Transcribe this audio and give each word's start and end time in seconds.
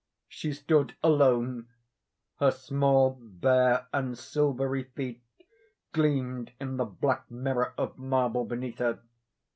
She 0.27 0.51
stood 0.51 0.95
alone. 1.03 1.67
Her 2.39 2.49
small, 2.49 3.19
bare, 3.21 3.87
and 3.93 4.17
silvery 4.17 4.85
feet 4.85 5.21
gleamed 5.91 6.53
in 6.59 6.77
the 6.77 6.85
black 6.85 7.29
mirror 7.29 7.75
of 7.77 7.99
marble 7.99 8.45
beneath 8.45 8.79
her. 8.79 8.97